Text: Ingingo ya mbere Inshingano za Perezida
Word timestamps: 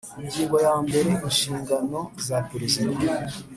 Ingingo 0.23 0.55
ya 0.65 0.73
mbere 0.85 1.09
Inshingano 1.27 1.99
za 2.25 2.37
Perezida 2.49 2.95